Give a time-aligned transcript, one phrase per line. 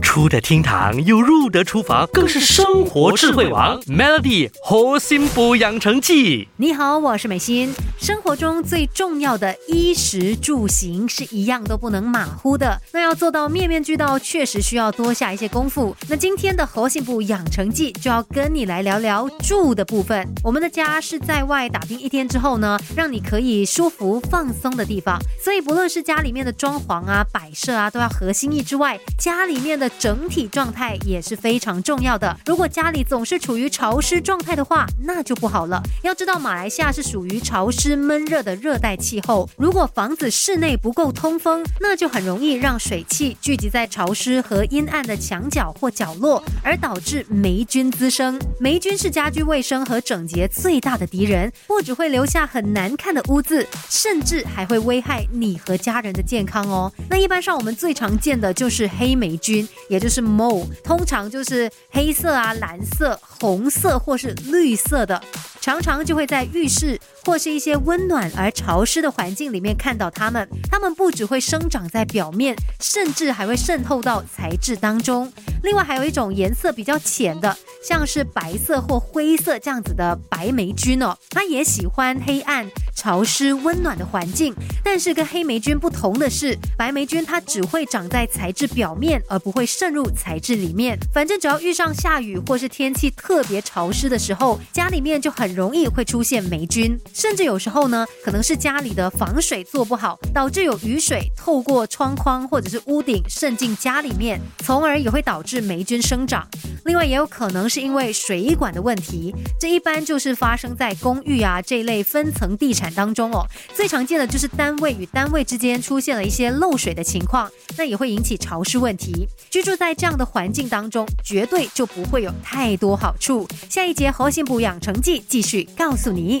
[0.00, 3.80] 出得厅堂又入得厨房，更是生活智慧王。
[3.82, 6.48] Melody 活心补养成记。
[6.56, 7.72] 你好，我是美心。
[8.00, 12.80] 生活中最重要的衣食住行是一样都不能马虎的。
[12.92, 15.94] 那要做到面面俱到，确实需要多下一些功夫。
[16.08, 20.26] 那今天的活心部养成记就要跟你来聊聊住的部分。
[20.42, 25.18] 我们的家是在外打拼一天之后呢，让你可以舒服放松的地方。
[25.44, 32.34] 所以不论是家里面的装潢啊、摆设啊，都要合心意之外，家里面的整体状态也是非常重要的。
[32.46, 35.82] 如果家里总是处于潮湿状态的话，那就不好了。
[36.02, 48.40] 要知道，马来西亚是属于潮湿闷热的热带气候，如果房子室内不够通风，那就很容易让水汽聚集在潮湿和阴暗的墙角或角落，而导致霉菌滋生。
[48.58, 56.92] 霉菌是家居卫生和整洁最大的敌人，不只会留下很难看的污渍，甚至还会危害你和家人的健康哦。
[57.08, 59.68] 那一般上我们最常见的就是黑霉菌。
[59.88, 65.20] 也就是 m o 通常就是黑色啊、蓝色、红色或是绿色的。
[65.60, 70.48] 常常就会在浴室或是一些温暖而潮湿的环境里面看到它们。
[70.70, 75.30] 它们不只会生长在表面，甚至还会渗透到材质当中。
[75.62, 84.54] 另外还有一种颜色比较浅的，像是白色或灰色这样子的白霉菌哦，它也喜欢黑暗、潮湿、温暖的环境。
[84.82, 90.98] 但是跟黑霉菌不同的是，白霉菌它只会长在材质表面，而不会渗入材质里面。
[91.12, 95.50] 反正只要遇上下雨或是天气特别潮湿的时候，家里面就很。
[95.50, 106.46] 容易会出现霉菌，甚至有时候呢，可能是家里的防水做不好，导致有雨水透过窗框或者是屋顶渗进家里面，从而也会导致是霉菌生长。
[106.84, 113.44] 另外，也有可能是因为水管的问题，这一般就是发生在公寓啊这一类分层地产当中哦。
[113.74, 119.26] 最常见的就是单位与单位之间出现了一些漏水的情况，那也会引起潮湿问题。
[119.50, 123.46] 居住在这样的环境当中，绝对就不会有太多好处。
[123.68, 126.40] 下一节核心补养成绩继续告诉你。